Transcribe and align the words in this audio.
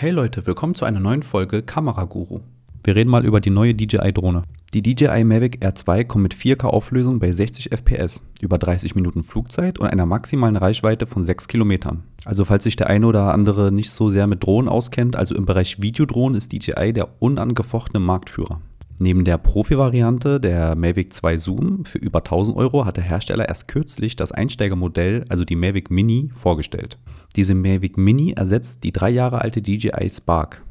Hey 0.00 0.12
Leute, 0.12 0.46
willkommen 0.46 0.74
zu 0.74 0.86
einer 0.86 0.98
neuen 0.98 1.22
Folge 1.22 1.60
Kameraguru. 1.60 2.40
Wir 2.84 2.96
reden 2.96 3.10
mal 3.10 3.26
über 3.26 3.38
die 3.38 3.50
neue 3.50 3.74
DJI-Drohne. 3.74 4.44
Die 4.72 4.80
DJI 4.80 5.24
Mavic 5.24 5.62
R2 5.62 6.04
kommt 6.04 6.22
mit 6.22 6.34
4K-Auflösung 6.34 7.18
bei 7.18 7.30
60 7.30 7.70
FPS, 7.70 8.22
über 8.40 8.56
30 8.56 8.94
Minuten 8.94 9.24
Flugzeit 9.24 9.78
und 9.78 9.88
einer 9.88 10.06
maximalen 10.06 10.56
Reichweite 10.56 11.06
von 11.06 11.22
6 11.22 11.48
Kilometern. 11.48 12.04
Also 12.24 12.46
falls 12.46 12.64
sich 12.64 12.76
der 12.76 12.86
eine 12.86 13.06
oder 13.06 13.34
andere 13.34 13.72
nicht 13.72 13.90
so 13.90 14.08
sehr 14.08 14.26
mit 14.26 14.42
Drohnen 14.42 14.70
auskennt, 14.70 15.16
also 15.16 15.34
im 15.34 15.44
Bereich 15.44 15.82
Videodrohnen 15.82 16.38
ist 16.38 16.50
DJI 16.50 16.94
der 16.94 17.08
unangefochtene 17.18 18.00
Marktführer. 18.00 18.62
Neben 19.02 19.24
der 19.24 19.38
Profi-Variante 19.38 20.38
der 20.40 20.76
Mavic 20.76 21.14
2 21.14 21.38
Zoom 21.38 21.86
für 21.86 21.96
über 21.96 22.18
1000 22.18 22.54
Euro 22.54 22.84
hat 22.84 22.98
der 22.98 23.04
Hersteller 23.04 23.48
erst 23.48 23.66
kürzlich 23.66 24.14
das 24.14 24.30
Einsteigermodell, 24.30 25.24
also 25.30 25.42
die 25.46 25.56
Mavic 25.56 25.90
Mini, 25.90 26.30
vorgestellt. 26.34 26.98
Diese 27.34 27.54
Mavic 27.54 27.96
Mini 27.96 28.32
ersetzt 28.32 28.84
die 28.84 28.92
drei 28.92 29.08
Jahre 29.08 29.40
alte 29.40 29.62
DJI 29.62 30.10
Spark. 30.10 30.62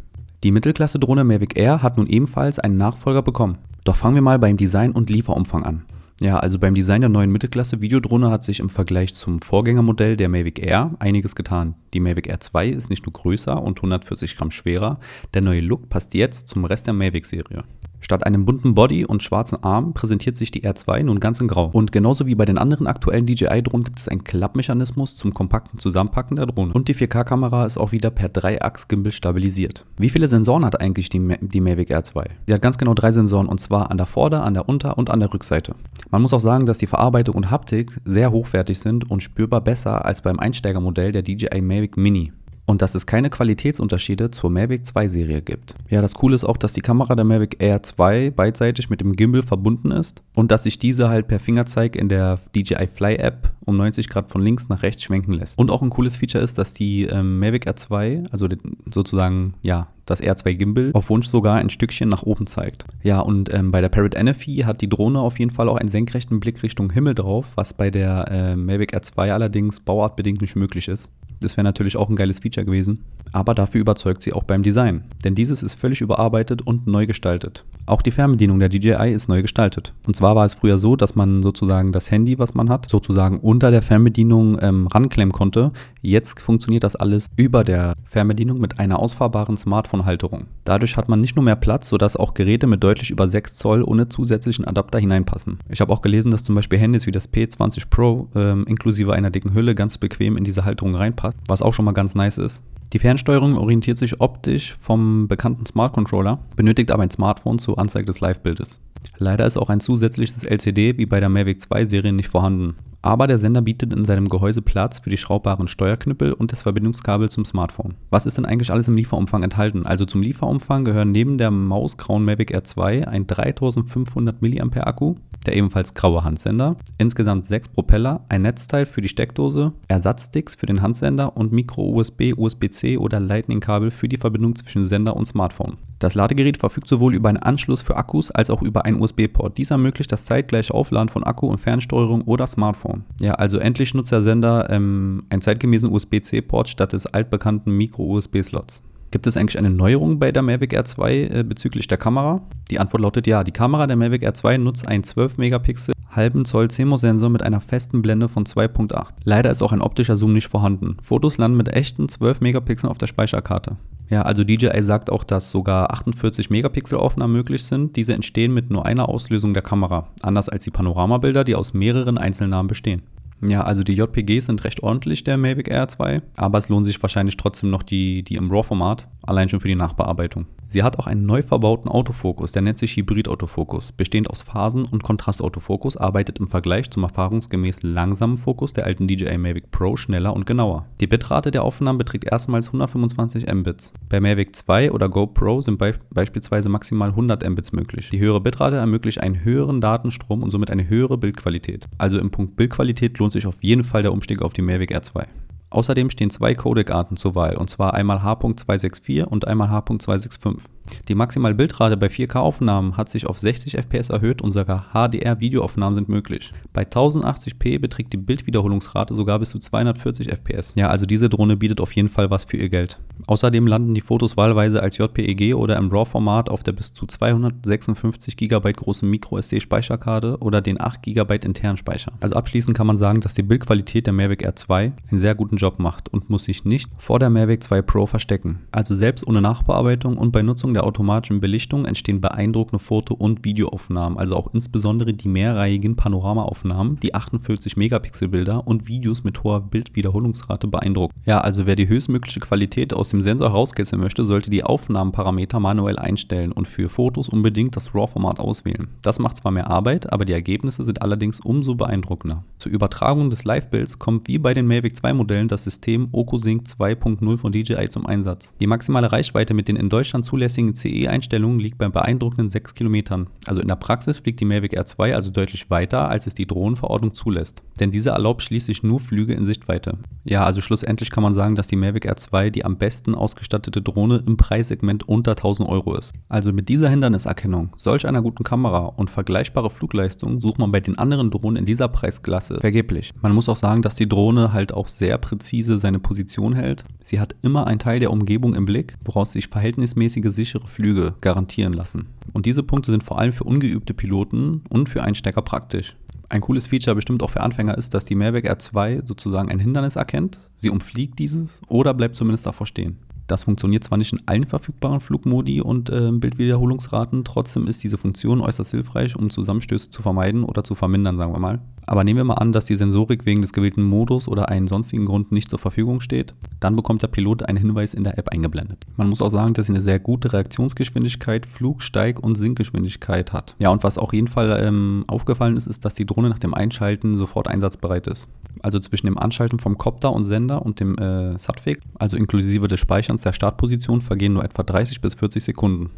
Die 0.44 0.52
Mittelklasse-Drohne 0.52 1.24
Mavic 1.24 1.58
Air 1.58 1.82
hat 1.82 1.98
nun 1.98 2.06
ebenfalls 2.06 2.60
einen 2.60 2.78
Nachfolger 2.78 3.24
bekommen. 3.24 3.58
Doch 3.84 3.96
fangen 3.96 4.14
wir 4.14 4.22
mal 4.22 4.38
beim 4.38 4.58
Design 4.58 4.92
und 4.92 5.10
Lieferumfang 5.10 5.64
an. 5.64 5.86
Ja, 6.22 6.38
also 6.38 6.60
beim 6.60 6.76
Design 6.76 7.02
der 7.02 7.10
neuen 7.10 7.32
Mittelklasse-Videodrohne 7.32 8.30
hat 8.30 8.44
sich 8.44 8.60
im 8.60 8.70
Vergleich 8.70 9.16
zum 9.16 9.40
Vorgängermodell 9.40 10.18
der 10.18 10.30
Mavic 10.30 10.60
Air 10.60 10.92
einiges 11.00 11.34
getan. 11.34 11.74
Die 11.96 12.00
Mavic 12.00 12.28
Air 12.28 12.42
2 12.42 12.68
ist 12.68 12.92
nicht 12.92 13.08
nur 13.08 13.14
größer 13.14 13.60
und 13.60 13.80
140 13.80 14.38
Gramm 14.38 14.52
schwerer, 14.52 15.00
der 15.34 15.42
neue 15.42 15.62
Look 15.62 15.90
passt 15.90 16.14
jetzt 16.14 16.48
zum 16.48 16.66
Rest 16.66 16.86
der 16.86 16.94
Mavic-Serie. 16.94 17.64
Statt 18.10 18.26
einem 18.26 18.44
bunten 18.44 18.74
Body 18.74 19.06
und 19.06 19.22
schwarzen 19.22 19.64
Arm 19.64 19.94
präsentiert 19.94 20.36
sich 20.36 20.50
die 20.50 20.64
R2 20.64 21.04
nun 21.04 21.20
ganz 21.20 21.40
in 21.42 21.48
Grau. 21.48 21.70
Und 21.72 21.92
genauso 21.92 22.26
wie 22.26 22.34
bei 22.34 22.46
den 22.46 22.58
anderen 22.58 22.88
aktuellen 22.88 23.28
DJI-Drohnen 23.28 23.84
gibt 23.84 24.00
es 24.00 24.08
einen 24.08 24.24
Klappmechanismus 24.24 25.16
zum 25.16 25.36
kompakten 25.36 25.78
Zusammenpacken 25.78 26.36
der 26.36 26.48
Drohne. 26.48 26.74
Und 26.74 26.88
die 26.88 26.96
4K-Kamera 26.96 27.68
ist 27.68 27.78
auch 27.78 27.92
wieder 27.92 28.10
per 28.10 28.30
Dreiachs-Gimbal 28.30 29.12
stabilisiert. 29.12 29.86
Wie 30.00 30.10
viele 30.10 30.28
Sensoren 30.28 30.66
hat 30.66 30.82
eigentlich 30.82 31.10
die, 31.10 31.20
die 31.40 31.62
Mavic 31.62 31.92
R2? 31.92 32.26
Sie 32.48 32.54
hat 32.56 32.64
ganz 32.64 32.80
genau 32.80 32.96
drei 32.96 33.12
Sensoren 33.12 33.46
und 33.46 33.62
zwar 33.62 33.92
an 33.92 33.98
der 33.98 34.08
Vorder-, 34.08 34.44
an 34.44 34.56
der 34.56 34.68
Unter- 34.68 34.98
und 34.98 35.12
an 35.12 35.20
der 35.20 35.32
Rückseite. 35.32 35.76
Man 36.10 36.24
muss 36.24 36.34
auch 36.34 36.40
sagen, 36.40 36.66
dass 36.66 36.80
die 36.80 36.88
Verarbeitung 36.88 37.36
und 37.36 37.52
Haptik 37.52 37.96
sehr 38.06 38.32
hochwertig 38.32 38.80
sind 38.80 39.12
und 39.12 39.22
spürbar 39.22 39.62
besser 39.62 40.04
als 40.04 40.24
beim 40.24 40.40
Einsteigermodell 40.40 41.12
der 41.12 41.22
DJI 41.22 41.62
Mavic 41.62 41.96
Mini 41.96 42.34
und 42.70 42.84
dass 42.84 42.94
es 42.94 43.08
keine 43.08 43.32
Qualitätsunterschiede 43.32 44.30
zur 44.30 44.52
Mavic 44.52 44.86
2 44.86 45.08
Serie 45.08 45.42
gibt. 45.42 45.74
Ja, 45.90 46.02
das 46.02 46.14
Coole 46.14 46.36
ist 46.36 46.44
auch, 46.44 46.56
dass 46.56 46.72
die 46.72 46.82
Kamera 46.82 47.16
der 47.16 47.26
Mavic 47.26 47.58
Air 47.64 47.82
2 47.82 48.30
beidseitig 48.30 48.92
mit 48.92 49.02
dem 49.02 49.14
Gimbal 49.14 49.42
verbunden 49.42 49.90
ist 49.90 50.22
und 50.36 50.52
dass 50.52 50.64
sich 50.64 50.78
diese 50.78 51.10
halt 51.10 51.28
per 51.28 51.40
Fingerzeig 51.40 51.96
in 51.96 52.10
der 52.10 52.40
DJI 52.56 52.86
Fly 52.86 53.16
App 53.16 53.52
um 53.66 53.76
90 53.76 54.08
Grad 54.08 54.30
von 54.30 54.44
links 54.44 54.70
nach 54.70 54.84
rechts 54.84 55.02
schwenken 55.02 55.34
lässt. 55.34 55.58
Und 55.58 55.72
auch 55.72 55.82
ein 55.82 55.90
cooles 55.90 56.18
Feature 56.18 56.44
ist, 56.44 56.60
dass 56.60 56.76
die 56.76 57.06
ähm, 57.06 57.40
Mavic 57.40 57.66
Air 57.66 57.76
2, 57.76 58.24
also 58.32 58.48
sozusagen 58.94 59.56
ja, 59.64 59.88
das 60.06 60.22
R2 60.22 60.54
Gimbal 60.54 60.92
auf 60.94 61.10
Wunsch 61.10 61.28
sogar 61.28 61.58
ein 61.58 61.70
Stückchen 61.70 62.10
nach 62.10 62.24
oben 62.24 62.48
zeigt. 62.48 62.86
Ja, 63.04 63.20
und 63.20 63.54
ähm, 63.54 63.72
bei 63.72 63.82
der 63.82 63.90
Parrot 63.90 64.16
NFI 64.22 64.64
hat 64.66 64.82
die 64.82 64.90
Drohne 64.90 65.20
auf 65.20 65.40
jeden 65.40 65.52
Fall 65.52 65.70
auch 65.70 65.78
einen 65.78 65.90
senkrechten 65.90 66.40
Blick 66.40 66.62
Richtung 66.64 66.92
Himmel 66.92 67.16
drauf, 67.16 67.52
was 67.56 67.74
bei 67.74 67.90
der 67.90 68.28
äh, 68.30 68.56
Mavic 68.56 68.96
R2 68.96 69.32
allerdings 69.32 69.80
bauartbedingt 69.80 70.42
nicht 70.42 70.56
möglich 70.56 70.88
ist. 70.88 71.10
Das 71.42 71.58
wäre 71.58 71.64
natürlich 71.64 71.96
auch 71.98 72.10
ein 72.10 72.16
geiles 72.16 72.40
Feature 72.40 72.66
gewesen. 72.66 73.04
Aber 73.32 73.54
dafür 73.54 73.82
überzeugt 73.82 74.22
sie 74.22 74.34
auch 74.34 74.44
beim 74.44 74.64
Design. 74.64 75.04
Denn 75.24 75.36
dieses 75.36 75.64
ist 75.64 75.76
völlig 75.76 76.02
überarbeitet 76.02 76.62
und 76.62 76.88
neu 76.88 77.06
gestaltet. 77.06 77.66
Auch 77.86 78.02
die 78.02 78.12
Fernbedienung 78.12 78.60
der 78.60 78.70
DJI 78.70 79.12
ist 79.12 79.30
neu 79.30 79.42
gestaltet. 79.42 79.94
Und 80.06 80.16
zwar 80.16 80.36
war 80.36 80.46
es 80.46 80.54
früher 80.54 80.78
so, 80.78 80.96
dass 80.96 81.16
man 81.16 81.42
sozusagen 81.42 81.92
das 81.92 82.12
Handy, 82.12 82.38
was 82.38 82.54
man 82.54 82.70
hat, 82.70 82.88
sozusagen 82.90 83.40
unter 83.40 83.72
der 83.72 83.82
Fernbedienung 83.82 84.60
ähm, 84.62 84.88
ranklemmen 84.88 85.34
konnte. 85.34 85.72
Jetzt 86.02 86.40
funktioniert 86.40 86.84
das 86.84 86.96
alles 86.96 87.28
über 87.36 87.64
der 87.64 87.96
Fernbedienung 88.06 88.60
mit 88.60 88.80
einer 88.80 89.00
ausfahrbaren 89.00 89.58
Smartphone-Halterung. 89.58 90.46
Dadurch 90.66 90.98
hat 90.98 91.10
man 91.10 91.20
nicht 91.20 91.36
nur 91.36 91.44
mehr 91.44 91.56
Platz, 91.56 91.90
sodass 91.90 92.16
auch 92.16 92.36
Geräte 92.36 92.68
mit 92.68 92.84
deutlich 92.84 93.10
über 93.10 93.28
6 93.28 93.56
Zoll 93.56 93.84
ohne 93.84 94.08
zusätzlichen 94.08 94.66
Adapter 94.66 95.00
hineinpassen. 95.00 95.60
Ich 95.68 95.82
habe 95.82 95.92
auch 95.92 96.02
gelesen, 96.02 96.32
dass 96.32 96.44
zum 96.44 96.56
Beispiel 96.56 96.80
Handys 96.80 97.08
wie 97.08 97.12
das 97.12 97.34
P20 97.34 97.90
Pro 97.90 98.30
ähm, 98.36 98.66
inklusive 98.68 99.14
einer 99.14 99.32
dicken 99.32 99.54
Hülle 99.54 99.74
ganz 99.74 99.98
bequem 99.98 100.38
in 100.38 100.44
diese 100.44 100.64
Halterung 100.64 100.96
reinpasst, 100.96 101.40
was 101.48 101.62
auch 101.62 101.74
schon 101.74 101.86
mal 101.86 101.94
ganz 101.94 102.16
nice 102.16 102.38
ist. 102.38 102.64
Die 102.92 103.00
Fernsteuerung 103.00 103.56
orientiert 103.56 104.00
sich 104.00 104.20
optisch 104.20 104.74
vom 104.74 105.28
bekannten 105.28 105.66
Smart 105.66 105.94
Controller, 105.94 106.40
benötigt 106.56 106.90
aber 106.90 107.04
ein 107.04 107.12
Smartphone 107.12 107.60
zur 107.60 107.78
Anzeige 107.78 108.06
des 108.06 108.20
Live-Bildes. 108.20 108.82
Leider 109.18 109.46
ist 109.46 109.58
auch 109.58 109.70
ein 109.70 109.80
zusätzliches 109.80 110.44
LCD 110.44 110.98
wie 110.98 111.06
bei 111.06 111.20
der 111.20 111.30
Mavic 111.30 111.62
2 111.62 111.86
Serie 111.86 112.14
nicht 112.14 112.30
vorhanden 112.30 112.76
aber 113.02 113.28
der 113.28 113.38
Sender 113.38 113.62
bietet 113.62 113.94
in 113.94 114.06
seinem 114.06 114.30
Gehäuse 114.30 114.62
Platz 114.62 115.00
für 115.00 115.10
die 115.10 115.18
schraubbaren 115.18 115.68
Steuerknüppel 115.68 116.34
und 116.34 116.52
das 116.52 116.62
Verbindungskabel 116.62 117.30
zum 117.30 117.46
Smartphone. 117.46 117.96
Was 118.10 118.26
ist 118.26 118.38
denn 118.38 118.46
eigentlich 118.46 118.72
alles 118.72 118.88
im 118.88 118.98
Lieferumfang 118.98 119.44
enthalten? 119.44 119.86
Also 119.86 120.06
zum 120.06 120.22
Lieferumfang 120.22 120.86
gehören 120.86 121.12
neben 121.12 121.38
der 121.38 121.52
mausgrauen 121.52 122.26
Mavic 122.26 122.54
R2 122.54 123.06
ein 123.06 123.28
3500 123.28 124.42
mAh 124.42 124.84
Akku, 124.84 125.16
der 125.46 125.56
ebenfalls 125.56 125.94
graue 125.94 126.24
Handsender, 126.24 126.76
insgesamt 126.98 127.46
sechs 127.46 127.70
Propeller, 127.70 128.26
ein 128.30 128.42
Netzteil 128.42 128.86
für 128.86 129.02
die 129.02 129.10
Steckdose, 129.10 129.74
Ersatzsticks 129.88 130.56
für 130.56 130.66
den 130.66 130.82
Handsender 130.82 131.38
und 131.38 131.54
Micro-USB, 131.54 132.34
USB-C 132.36 132.98
oder 132.98 133.20
Lightning-Kabel 133.20 133.92
für 133.92 134.10
die 134.10 134.18
Verbindung 134.18 134.56
zwischen 134.56 134.84
Sender 134.86 135.16
und 135.16 135.26
Smartphone. 135.26 135.78
Das 136.00 136.16
Ladegerät 136.16 136.58
verfügt 136.58 136.88
sowohl 136.88 137.14
über 137.14 137.30
einen 137.30 137.38
Anschluss 137.38 137.82
für 137.82 137.98
Akkus 137.98 138.32
als 138.32 138.50
auch 138.50 138.62
über 138.62 138.86
einen 138.86 139.02
USB-Port. 139.02 139.58
Dies 139.58 139.72
ermöglicht 139.72 140.12
das 140.12 140.26
zeitgleiche 140.26 140.74
Aufladen 140.74 141.10
von 141.10 141.26
Akku 141.26 141.48
und 141.48 141.60
Fernsteuerung 141.60 142.22
oder 142.22 142.48
Smartphone. 142.48 143.04
Ja, 143.20 143.34
also 143.34 143.60
endlich 143.60 143.94
nutzt 143.94 144.14
der 144.14 144.22
Sender 144.22 144.70
ähm, 144.70 145.24
einen 145.30 145.42
zeitgemäßen 145.42 145.92
USB-C-Port 145.92 146.70
statt 146.70 146.94
des 146.94 147.06
altbekannten 147.06 147.76
Micro-USB-Slots. 147.76 148.82
Gibt 149.12 149.28
es 149.28 149.36
eigentlich 149.36 149.58
eine 149.58 149.72
Neuerung 149.72 150.20
bei 150.20 150.32
der 150.32 150.44
Mavic 150.44 150.74
R2 150.74 151.40
äh, 151.40 151.44
bezüglich 151.44 151.88
der 151.88 151.98
Kamera? 151.98 152.42
Die 152.70 152.80
Antwort 152.80 153.02
lautet 153.02 153.28
ja. 153.28 153.44
Die 153.44 153.52
Kamera 153.52 153.88
der 153.88 153.96
Mavic 153.96 154.24
R2 154.24 154.58
nutzt 154.60 154.88
einen 154.88 155.04
12 155.04 155.38
Megapixel 155.38 155.94
halben 156.12 156.46
Zoll 156.46 156.70
CMOS-Sensor 156.70 157.30
mit 157.30 157.44
einer 157.44 157.62
festen 157.62 158.02
Blende 158.02 158.30
von 158.30 158.46
2.8. 158.46 159.08
Leider 159.24 159.52
ist 159.52 159.62
auch 159.62 159.72
ein 159.72 159.82
optischer 159.82 160.18
Zoom 160.18 160.34
nicht 160.34 160.48
vorhanden. 160.48 160.98
Fotos 161.02 161.38
landen 161.38 161.58
mit 161.58 161.74
echten 161.74 162.08
12 162.08 162.42
Megapixeln 162.42 162.90
auf 162.90 162.98
der 162.98 163.08
Speicherkarte. 163.08 163.78
Ja, 164.10 164.24
also 164.24 164.44
DJI 164.44 164.82
sagt 164.82 165.12
auch, 165.12 165.24
dass 165.24 165.52
sogar 165.52 165.92
48 165.92 166.50
Megapixel 166.50 166.98
Aufnahmen 166.98 167.34
möglich 167.34 167.64
sind. 167.64 167.96
Diese 167.96 168.14
entstehen 168.14 168.54
mit 168.54 168.72
nur 168.72 168.86
einer 168.86 169.08
Auslösung 169.08 169.54
der 169.54 169.62
Kamera, 169.62 170.08
anders 170.22 170.50
als 170.50 170.64
die 170.64 170.72
Panoramabilder, 170.72 171.44
die 171.44 171.56
aus 171.56 171.74
mehreren 171.74 172.18
Einzelnamen 172.18 172.68
bestehen. 172.68 173.04
Ja, 173.42 173.62
also 173.62 173.84
die 173.84 173.94
JPGs 173.94 174.48
sind 174.48 174.64
recht 174.64 174.84
ordentlich, 174.84 175.24
der 175.24 175.38
Mavic 175.38 175.70
Air 175.70 175.88
2, 175.88 176.22
aber 176.36 176.58
es 176.58 176.68
lohnt 176.68 176.86
sich 176.86 177.02
wahrscheinlich 177.02 177.38
trotzdem 177.38 177.70
noch 177.70 177.84
die, 177.84 178.24
die 178.24 178.36
im 178.36 178.52
RAW-Format, 178.52 179.08
allein 179.24 179.48
schon 179.48 179.62
für 179.62 179.70
die 179.70 179.76
Nachbearbeitung. 179.76 180.46
Sie 180.72 180.84
hat 180.84 181.00
auch 181.00 181.08
einen 181.08 181.26
neu 181.26 181.42
verbauten 181.42 181.90
Autofokus, 181.90 182.52
der 182.52 182.62
nennt 182.62 182.78
sich 182.78 182.96
Hybrid-Autofokus. 182.96 183.92
Bestehend 183.92 184.30
aus 184.30 184.44
Phasen- 184.44 184.86
und 184.86 185.02
Kontrastautofokus 185.02 185.98
arbeitet 185.98 186.38
im 186.38 186.48
Vergleich 186.48 186.92
zum 186.92 187.02
erfahrungsgemäß 187.02 187.82
langsamen 187.82 188.38
Fokus 188.38 188.72
der 188.74 188.86
alten 188.86 189.08
DJI 189.08 189.40
Mavic 189.40 189.72
Pro 189.72 189.98
schneller 189.98 190.32
und 190.32 190.46
genauer. 190.46 190.86
Die 191.00 191.08
Bitrate 191.08 191.50
der 191.50 191.64
Aufnahmen 191.64 191.98
beträgt 191.98 192.26
erstmals 192.26 192.68
125 192.68 193.52
Mbits. 193.52 193.94
Bei 194.10 194.20
Mavic 194.20 194.56
2 194.56 194.92
oder 194.92 195.10
GoPro 195.10 195.64
sind 195.64 195.80
be 195.80 195.96
beispielsweise 196.12 196.70
maximal 196.70 197.10
100 197.10 197.50
Mbits 197.50 197.72
möglich. 197.72 198.12
Die 198.12 198.20
höhere 198.20 198.40
Bitrate 198.40 198.76
ermöglicht 198.76 199.22
einen 199.22 199.44
höheren 199.44 199.82
Datenstrom 199.82 200.44
und 200.44 200.52
somit 200.52 200.70
eine 200.70 200.88
höhere 200.88 201.18
Bildqualität. 201.18 201.88
Also 201.98 202.20
im 202.20 202.30
Punkt 202.30 202.56
Bildqualität 202.58 203.18
lohnt 203.18 203.34
sich 203.34 203.48
auf 203.48 203.64
jeden 203.64 203.84
Fall 203.84 204.04
der 204.04 204.14
Umstieg 204.14 204.44
auf 204.44 204.54
die 204.54 204.62
Mavic 204.62 204.92
Air 204.92 205.02
2. 205.02 205.28
Außerdem 205.72 206.10
stehen 206.10 206.32
zwei 206.32 206.56
Codec-Arten 206.56 207.16
zur 207.16 207.36
Wahl, 207.36 207.56
und 207.58 207.70
zwar 207.70 207.94
einmal 207.94 208.24
H.264 208.24 209.24
und 209.24 209.48
einmal 209.48 209.70
H.265. 209.70 210.66
Die 211.08 211.16
maximale 211.16 211.56
Bildrate 211.56 211.98
bei 211.98 212.08
4K-Aufnahmen 212.08 212.98
hat 212.98 213.10
sich 213.10 213.28
auf 213.28 213.40
60 213.40 213.76
FPS 213.78 214.10
erhöht 214.10 214.42
und 214.42 214.52
sogar 214.52 214.88
HDR-Videoaufnahmen 214.94 215.96
sind 215.96 216.10
möglich. 216.10 216.54
Bei 216.74 216.84
1080p 216.84 217.80
beträgt 217.80 218.14
die 218.14 218.18
Bildwiederholungsrate 218.18 219.16
sogar 219.16 219.40
bis 219.40 219.52
zu 219.52 219.60
240 219.60 220.30
FPS. 220.30 220.76
Ja, 220.76 220.88
also 220.90 221.06
diese 221.06 221.30
Drohne 221.30 221.58
bietet 221.58 221.82
auf 221.82 221.92
jeden 221.94 222.10
Fall 222.10 222.30
was 222.30 222.44
für 222.44 222.58
ihr 222.58 222.70
Geld. 222.70 223.00
Außerdem 223.28 223.68
landen 223.68 223.94
die 223.94 224.02
Fotos 224.02 224.38
wahlweise 224.38 224.82
als 224.82 224.98
JPEG 224.98 225.56
oder 225.56 225.78
im 225.78 225.90
RAW-Format 225.90 226.50
auf 226.50 226.64
der 226.64 226.72
bis 226.72 226.94
zu 226.94 227.06
256 227.06 228.38
GB 228.38 228.74
großen 228.74 229.10
MicroSD-Speicherkarte 229.10 230.38
oder 230.40 230.62
den 230.62 230.80
8 230.80 231.04
GB 231.04 231.36
internen 231.44 231.78
Speicher. 231.78 232.14
Also 232.22 232.36
abschließend 232.36 232.76
kann 232.76 232.88
man 232.88 232.98
sagen, 232.98 233.22
dass 233.22 233.34
die 233.34 233.44
Bildqualität 233.44 234.06
der 234.06 234.14
Mavic 234.14 234.44
Air 234.44 234.56
2 234.56 234.94
einen 235.10 235.20
sehr 235.20 235.36
guten 235.36 235.58
Job 235.58 235.80
macht 235.80 236.10
und 236.10 236.30
muss 236.30 236.46
sich 236.46 236.66
nicht 236.66 236.90
vor 236.98 237.20
der 237.20 237.30
Mavic 237.30 237.64
2 237.64 237.82
Pro 237.82 238.06
verstecken. 238.06 238.60
Also 238.72 238.96
selbst 238.96 239.28
ohne 239.28 239.42
Nachbearbeitung 239.42 240.18
und 240.18 240.32
bei 240.32 240.42
Nutzung 240.42 240.74
der 240.74 240.79
der 240.80 240.88
automatischen 240.88 241.42
Belichtung 241.42 241.86
entstehen 241.86 242.22
beeindruckende 242.22 242.80
Foto- 242.80 243.14
und 243.14 243.44
Videoaufnahmen, 243.44 244.18
also 244.18 244.38
auch 244.38 244.54
insbesondere 244.54 245.14
die 245.14 245.28
mehrreihigen 245.28 245.98
Panoramaaufnahmen, 245.98 247.02
die 247.02 247.14
48 247.14 247.76
Megapixel 247.76 248.30
Bilder 248.30 248.66
und 248.66 248.88
Videos 248.88 249.26
mit 249.26 249.44
hoher 249.44 249.60
Bildwiederholungsrate 249.60 250.68
beeindrucken. 250.68 251.14
Ja, 251.26 251.42
also 251.42 251.66
wer 251.66 251.76
die 251.76 251.90
höchstmögliche 251.90 252.40
Qualität 252.40 252.94
aus 252.94 253.10
dem 253.10 253.22
Sensor 253.22 253.50
herauskitzeln 253.50 254.02
möchte, 254.02 254.24
sollte 254.24 254.50
die 254.50 254.64
Aufnahmenparameter 254.64 255.60
manuell 255.60 256.00
einstellen 256.00 256.54
und 256.54 256.66
für 256.66 256.88
Fotos 256.88 257.28
unbedingt 257.28 257.76
das 257.76 257.94
RAW-Format 257.94 258.40
auswählen. 258.40 258.88
Das 259.02 259.20
macht 259.20 259.36
zwar 259.36 259.52
mehr 259.52 259.70
Arbeit, 259.70 260.14
aber 260.14 260.24
die 260.24 260.32
Ergebnisse 260.32 260.86
sind 260.86 261.02
allerdings 261.02 261.42
umso 261.42 261.76
beeindruckender. 261.76 262.46
Zur 262.58 262.72
Übertragung 262.72 263.30
des 263.30 263.44
Live-Bilds 263.44 264.00
kommt 264.00 264.30
wie 264.30 264.38
bei 264.38 264.54
den 264.54 264.66
Mavic 264.66 264.96
2 264.96 265.12
Modellen 265.12 265.50
das 265.50 265.66
System 265.66 266.08
OcuSync 266.14 266.64
2.0 266.66 267.38
von 267.38 267.52
DJI 267.52 267.90
zum 267.90 268.06
Einsatz. 268.06 268.54
Die 268.62 268.68
maximale 268.68 269.12
Reichweite 269.12 269.54
mit 269.54 269.68
den 269.68 269.76
in 269.76 269.90
Deutschland 269.90 270.24
zulässigen 270.24 270.69
CE-Einstellungen 270.76 271.60
liegt 271.60 271.78
bei 271.78 271.88
beeindruckenden 271.90 272.50
6 272.50 272.74
Kilometern. 272.74 273.28
Also 273.46 273.62
in 273.62 273.68
der 273.68 273.76
Praxis 273.76 274.20
fliegt 274.20 274.40
die 274.40 274.46
Mavic 274.46 274.74
Air 274.74 274.86
2 274.86 275.16
also 275.16 275.32
deutlich 275.32 275.70
weiter, 275.70 276.10
als 276.10 276.28
es 276.28 276.36
die 276.36 276.48
Drohnenverordnung 276.48 277.14
zulässt. 277.14 277.64
Denn 277.80 277.92
diese 277.92 278.10
erlaubt 278.10 278.42
schließlich 278.42 278.84
nur 278.84 279.00
Flüge 279.00 279.34
in 279.34 279.46
Sichtweite. 279.46 279.98
Ja, 280.24 280.44
also 280.44 280.62
schlussendlich 280.62 281.12
kann 281.12 281.24
man 281.24 281.34
sagen, 281.34 281.56
dass 281.56 281.68
die 281.68 281.76
Mavic 281.76 282.06
Air 282.06 282.18
2 282.18 282.50
die 282.50 282.66
am 282.66 282.78
besten 282.78 283.16
ausgestattete 283.16 283.82
Drohne 283.82 284.24
im 284.26 284.38
Preissegment 284.38 285.08
unter 285.08 285.32
1000 285.32 285.68
Euro 285.70 285.96
ist. 285.96 286.14
Also 286.28 286.52
mit 286.52 286.70
dieser 286.70 286.90
Hinderniserkennung, 286.90 287.72
solch 287.78 288.08
einer 288.08 288.22
guten 288.22 288.44
Kamera 288.44 288.86
und 288.86 289.10
vergleichbare 289.10 289.70
Flugleistung 289.70 290.42
sucht 290.42 290.60
man 290.60 290.72
bei 290.72 290.80
den 290.80 290.98
anderen 290.98 291.32
Drohnen 291.32 291.58
in 291.58 291.66
dieser 291.66 291.88
Preisklasse 291.88 292.60
vergeblich. 292.60 293.14
Man 293.22 293.34
muss 293.34 293.50
auch 293.50 293.58
sagen, 293.58 293.82
dass 293.82 293.96
die 293.96 294.10
Drohne 294.10 294.54
halt 294.54 294.74
auch 294.74 294.88
sehr 294.88 295.18
präzise 295.18 295.80
seine 295.80 296.00
Position 296.00 296.54
hält. 296.54 296.84
Sie 297.04 297.20
hat 297.20 297.36
immer 297.42 297.68
einen 297.68 297.80
Teil 297.80 298.00
der 298.00 298.12
Umgebung 298.12 298.54
im 298.54 298.66
Blick, 298.66 298.98
woraus 299.04 299.32
sich 299.32 299.48
verhältnismäßige 299.48 300.30
sichere 300.50 300.68
Flüge 300.68 301.14
garantieren 301.22 301.74
lassen. 301.74 302.08
Und 302.34 302.46
diese 302.46 302.64
Punkte 302.64 302.92
sind 302.92 303.04
vor 303.04 303.20
allem 303.20 303.34
für 303.34 303.44
ungeübte 303.44 303.94
Piloten 303.94 304.64
und 304.70 304.90
für 304.90 305.04
Einsteiger 305.04 305.42
praktisch. 305.42 305.96
Ein 306.28 306.42
cooles 306.42 306.68
Feature 306.68 306.96
bestimmt 306.96 307.24
auch 307.24 307.32
für 307.32 307.42
Anfänger 307.42 307.78
ist, 307.78 307.94
dass 307.94 308.06
die 308.06 308.16
Mavic 308.16 308.46
Air 308.46 308.60
2 308.60 309.02
sozusagen 309.06 309.50
ein 309.50 309.60
Hindernis 309.60 309.96
erkennt, 309.96 310.40
sie 310.58 310.70
umfliegt 310.70 311.18
dieses 311.18 311.60
oder 311.68 311.94
bleibt 311.94 312.16
zumindest 312.16 312.46
davor 312.46 312.68
stehen. 312.68 312.98
Das 313.26 313.44
funktioniert 313.44 313.84
zwar 313.84 314.00
nicht 314.00 314.12
in 314.12 314.22
allen 314.28 314.46
verfügbaren 314.46 315.00
Flugmodi 315.00 315.62
und 315.62 315.90
äh, 315.90 316.12
Bildwiederholungsraten, 316.12 317.24
trotzdem 317.24 317.68
ist 317.68 317.84
diese 317.84 318.00
Funktion 318.00 318.42
äußerst 318.42 318.72
hilfreich, 318.72 319.16
um 319.16 319.30
Zusammenstöße 319.30 319.92
zu 319.92 320.02
vermeiden 320.02 320.44
oder 320.44 320.64
zu 320.64 320.74
vermindern, 320.74 321.18
sagen 321.18 321.34
wir 321.34 321.40
mal. 321.40 321.60
Aber 321.90 322.04
nehmen 322.04 322.18
wir 322.18 322.24
mal 322.24 322.36
an, 322.36 322.52
dass 322.52 322.66
die 322.66 322.76
Sensorik 322.76 323.26
wegen 323.26 323.42
des 323.42 323.52
gewählten 323.52 323.82
Modus 323.82 324.28
oder 324.28 324.50
einen 324.50 324.68
sonstigen 324.68 325.08
Grund 325.08 325.32
nicht 325.32 325.50
zur 325.50 325.58
Verfügung 325.58 326.02
steht. 326.02 326.36
Dann 326.60 326.76
bekommt 326.76 327.02
der 327.02 327.08
Pilot 327.08 327.42
einen 327.42 327.58
Hinweis 327.58 327.96
in 327.96 328.04
der 328.04 328.20
App 328.20 328.30
eingeblendet. 328.30 328.86
Man 328.96 329.10
muss 329.10 329.24
auch 329.24 329.32
sagen, 329.32 329.56
dass 329.56 329.66
sie 329.66 329.72
eine 329.72 329.82
sehr 329.82 329.98
gute 329.98 330.32
Reaktionsgeschwindigkeit, 330.32 331.48
Flug-, 331.48 331.82
Steig- 331.82 332.20
und 332.20 332.36
Sinkgeschwindigkeit 332.36 333.34
hat. 333.34 333.56
Ja, 333.58 333.72
und 333.72 333.84
was 333.84 333.98
auf 333.98 334.14
jeden 334.14 334.28
Fall 334.28 334.56
ähm, 334.62 335.04
aufgefallen 335.08 335.58
ist, 335.58 335.66
ist, 335.66 335.84
dass 335.84 335.96
die 335.96 336.06
Drohne 336.06 336.30
nach 336.30 336.38
dem 336.38 336.54
Einschalten 336.54 337.18
sofort 337.18 337.48
einsatzbereit 337.48 338.06
ist. 338.06 338.28
Also 338.62 338.78
zwischen 338.78 339.08
dem 339.08 339.18
Anschalten 339.18 339.58
vom 339.58 339.80
Copter 339.80 340.14
und 340.14 340.26
Sender 340.26 340.64
und 340.64 340.80
dem 340.80 340.96
äh, 341.00 341.40
SATFIG, 341.40 341.80
also 341.98 342.18
inklusive 342.18 342.68
des 342.68 342.80
Speicherns 342.80 343.24
der 343.24 343.34
Startposition, 343.34 344.02
vergehen 344.02 344.34
nur 344.34 344.44
etwa 344.44 344.62
30 344.62 345.02
bis 345.02 345.16
40 345.16 345.44
Sekunden. 345.44 345.90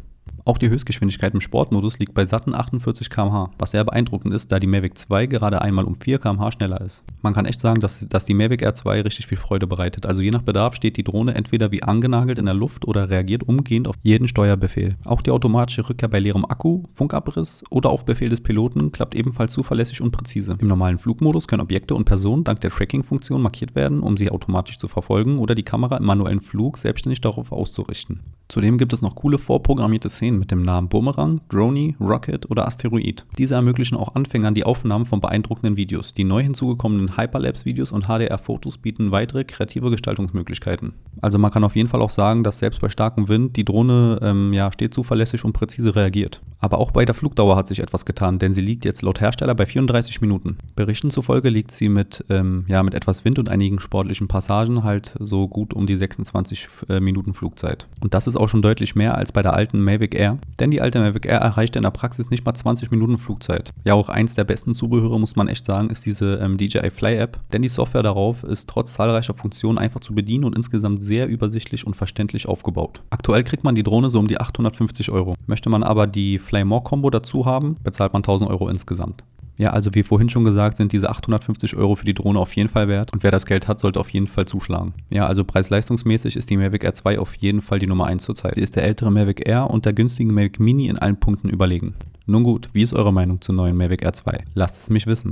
Auch 0.44 0.58
die 0.58 0.68
Höchstgeschwindigkeit 0.68 1.34
im 1.34 1.40
Sportmodus 1.40 2.00
liegt 2.00 2.14
bei 2.14 2.24
satten 2.24 2.52
48 2.52 3.10
km/h, 3.10 3.50
was 3.58 3.70
sehr 3.70 3.84
beeindruckend 3.84 4.34
ist, 4.34 4.50
da 4.50 4.58
die 4.58 4.66
Mavic 4.66 4.98
2 4.98 5.26
gerade 5.26 5.62
einmal 5.62 5.84
um 5.84 5.94
4 5.94 6.18
km/h 6.18 6.52
schneller 6.52 6.80
ist. 6.80 7.04
Man 7.20 7.32
kann 7.32 7.46
echt 7.46 7.60
sagen, 7.60 7.80
dass, 7.80 8.08
dass 8.08 8.24
die 8.24 8.34
Mavic 8.34 8.60
Air 8.62 8.74
2 8.74 9.02
richtig 9.02 9.28
viel 9.28 9.38
Freude 9.38 9.68
bereitet. 9.68 10.04
Also 10.04 10.20
je 10.20 10.32
nach 10.32 10.42
Bedarf 10.42 10.74
steht 10.74 10.96
die 10.96 11.04
Drohne 11.04 11.34
entweder 11.36 11.70
wie 11.70 11.84
angenagelt 11.84 12.40
in 12.40 12.46
der 12.46 12.54
Luft 12.54 12.88
oder 12.88 13.08
reagiert 13.08 13.44
umgehend 13.44 13.86
auf 13.86 13.94
jeden 14.02 14.26
Steuerbefehl. 14.26 14.96
Auch 15.04 15.22
die 15.22 15.30
automatische 15.30 15.88
Rückkehr 15.88 16.08
bei 16.08 16.18
leerem 16.18 16.44
Akku, 16.44 16.82
Funkabriss 16.94 17.62
oder 17.70 17.90
auf 17.90 18.04
Befehl 18.04 18.28
des 18.28 18.40
Piloten 18.40 18.90
klappt 18.90 19.14
ebenfalls 19.14 19.52
zuverlässig 19.52 20.00
und 20.00 20.10
präzise. 20.10 20.56
Im 20.58 20.66
normalen 20.66 20.98
Flugmodus 20.98 21.46
können 21.46 21.62
Objekte 21.62 21.94
und 21.94 22.04
Personen 22.04 22.42
dank 22.42 22.60
der 22.62 22.70
Tracking-Funktion 22.70 23.40
markiert 23.40 23.76
werden, 23.76 24.00
um 24.00 24.16
sie 24.16 24.30
automatisch 24.30 24.78
zu 24.78 24.88
verfolgen 24.88 25.38
oder 25.38 25.54
die 25.54 25.62
Kamera 25.62 25.98
im 25.98 26.04
manuellen 26.04 26.40
Flug 26.40 26.78
selbstständig 26.78 27.20
darauf 27.20 27.52
auszurichten. 27.52 28.20
Zudem 28.48 28.76
gibt 28.76 28.92
es 28.92 29.02
noch 29.02 29.14
coole 29.14 29.38
vorprogrammierte 29.38 30.08
Szenen 30.08 30.31
mit 30.38 30.50
dem 30.50 30.62
Namen 30.62 30.88
Boomerang, 30.88 31.40
Droney, 31.48 31.96
Rocket 32.00 32.50
oder 32.50 32.66
Asteroid. 32.66 33.26
Diese 33.38 33.56
ermöglichen 33.56 33.96
auch 33.96 34.14
Anfängern 34.14 34.54
die 34.54 34.64
Aufnahmen 34.64 35.06
von 35.06 35.20
beeindruckenden 35.20 35.76
Videos. 35.76 36.14
Die 36.14 36.24
neu 36.24 36.42
hinzugekommenen 36.42 37.16
Hyperlapse-Videos 37.16 37.92
und 37.92 38.06
HDR-Fotos 38.06 38.78
bieten 38.78 39.10
weitere 39.10 39.44
kreative 39.44 39.90
Gestaltungsmöglichkeiten. 39.90 40.94
Also 41.20 41.38
man 41.38 41.50
kann 41.50 41.64
auf 41.64 41.76
jeden 41.76 41.88
Fall 41.88 42.02
auch 42.02 42.10
sagen, 42.10 42.44
dass 42.44 42.58
selbst 42.58 42.80
bei 42.80 42.88
starkem 42.88 43.28
Wind 43.28 43.56
die 43.56 43.64
Drohne 43.64 44.18
ähm, 44.22 44.52
ja, 44.52 44.70
stets 44.72 44.94
zuverlässig 44.94 45.44
und 45.44 45.52
präzise 45.52 45.96
reagiert. 45.96 46.40
Aber 46.60 46.78
auch 46.78 46.92
bei 46.92 47.04
der 47.04 47.14
Flugdauer 47.14 47.56
hat 47.56 47.66
sich 47.66 47.80
etwas 47.80 48.04
getan, 48.04 48.38
denn 48.38 48.52
sie 48.52 48.60
liegt 48.60 48.84
jetzt 48.84 49.02
laut 49.02 49.20
Hersteller 49.20 49.54
bei 49.54 49.66
34 49.66 50.20
Minuten. 50.20 50.58
Berichten 50.76 51.10
zufolge 51.10 51.48
liegt 51.48 51.72
sie 51.72 51.88
mit, 51.88 52.24
ähm, 52.28 52.64
ja, 52.68 52.82
mit 52.82 52.94
etwas 52.94 53.24
Wind 53.24 53.40
und 53.40 53.48
einigen 53.48 53.80
sportlichen 53.80 54.28
Passagen 54.28 54.84
halt 54.84 55.14
so 55.18 55.48
gut 55.48 55.74
um 55.74 55.86
die 55.86 55.96
26 55.96 56.68
äh, 56.88 57.00
Minuten 57.00 57.34
Flugzeit. 57.34 57.88
Und 58.00 58.14
das 58.14 58.26
ist 58.26 58.36
auch 58.36 58.48
schon 58.48 58.62
deutlich 58.62 58.94
mehr 58.94 59.16
als 59.16 59.32
bei 59.32 59.42
der 59.42 59.54
alten 59.54 59.82
Mavic 59.82 60.14
Air, 60.14 60.21
denn 60.60 60.70
die 60.70 60.80
alte 60.80 61.00
Mavic 61.00 61.26
Air 61.26 61.40
erreichte 61.40 61.78
in 61.78 61.82
der 61.82 61.90
Praxis 61.90 62.30
nicht 62.30 62.44
mal 62.44 62.54
20 62.54 62.90
Minuten 62.90 63.18
Flugzeit. 63.18 63.70
Ja, 63.84 63.94
auch 63.94 64.08
eins 64.08 64.34
der 64.34 64.44
besten 64.44 64.74
Zubehöre, 64.74 65.18
muss 65.18 65.36
man 65.36 65.48
echt 65.48 65.66
sagen, 65.66 65.90
ist 65.90 66.06
diese 66.06 66.36
ähm, 66.36 66.56
DJI 66.56 66.90
Fly 66.90 67.16
App, 67.16 67.38
denn 67.52 67.62
die 67.62 67.68
Software 67.68 68.02
darauf 68.02 68.44
ist 68.44 68.68
trotz 68.68 68.94
zahlreicher 68.94 69.34
Funktionen 69.34 69.78
einfach 69.78 70.00
zu 70.00 70.14
bedienen 70.14 70.44
und 70.44 70.56
insgesamt 70.56 71.02
sehr 71.02 71.26
übersichtlich 71.26 71.86
und 71.86 71.94
verständlich 71.94 72.46
aufgebaut. 72.46 73.02
Aktuell 73.10 73.44
kriegt 73.44 73.64
man 73.64 73.74
die 73.74 73.82
Drohne 73.82 74.10
so 74.10 74.18
um 74.18 74.28
die 74.28 74.40
850 74.40 75.10
Euro. 75.10 75.34
Möchte 75.46 75.68
man 75.68 75.82
aber 75.82 76.06
die 76.06 76.38
Fly 76.38 76.64
More 76.64 76.82
Combo 76.82 77.10
dazu 77.10 77.46
haben, 77.46 77.76
bezahlt 77.82 78.12
man 78.12 78.20
1000 78.20 78.50
Euro 78.50 78.68
insgesamt. 78.68 79.24
Ja, 79.58 79.70
also 79.70 79.94
wie 79.94 80.02
vorhin 80.02 80.30
schon 80.30 80.44
gesagt, 80.44 80.76
sind 80.76 80.92
diese 80.92 81.10
850 81.10 81.76
Euro 81.76 81.94
für 81.94 82.04
die 82.04 82.14
Drohne 82.14 82.38
auf 82.38 82.54
jeden 82.56 82.68
Fall 82.68 82.88
wert 82.88 83.12
und 83.12 83.22
wer 83.22 83.30
das 83.30 83.46
Geld 83.46 83.68
hat, 83.68 83.80
sollte 83.80 84.00
auf 84.00 84.10
jeden 84.10 84.26
Fall 84.26 84.46
zuschlagen. 84.46 84.94
Ja, 85.10 85.26
also 85.26 85.44
preis-leistungsmäßig 85.44 86.36
ist 86.36 86.50
die 86.50 86.56
Mavic 86.56 86.84
Air 86.84 86.94
2 86.94 87.18
auf 87.18 87.34
jeden 87.36 87.60
Fall 87.60 87.78
die 87.78 87.86
Nummer 87.86 88.06
1 88.06 88.22
zurzeit. 88.24 88.54
Sie 88.54 88.62
ist 88.62 88.76
der 88.76 88.84
ältere 88.84 89.10
Mavic 89.10 89.46
Air 89.46 89.70
und 89.70 89.84
der 89.84 89.92
günstigen 89.92 90.34
Mavic 90.34 90.58
Mini 90.58 90.88
in 90.88 90.98
allen 90.98 91.18
Punkten 91.18 91.48
überlegen. 91.48 91.94
Nun 92.26 92.44
gut, 92.44 92.68
wie 92.72 92.82
ist 92.82 92.94
eure 92.94 93.12
Meinung 93.12 93.40
zur 93.40 93.54
neuen 93.54 93.76
Mavic 93.76 94.02
Air 94.02 94.12
2? 94.12 94.44
Lasst 94.54 94.78
es 94.78 94.90
mich 94.90 95.06
wissen. 95.06 95.30